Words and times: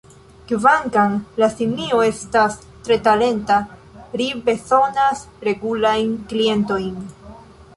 Kvankam 0.51 1.11
la 1.41 1.49
simio 1.57 1.99
estas 2.05 2.57
tre 2.87 2.97
talenta, 3.09 3.59
ri 4.23 4.27
bezonas 4.49 5.23
regulajn 5.51 6.17
klientojn. 6.33 6.99